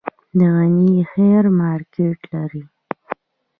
[0.37, 2.63] د غني خیل مارکیټ لري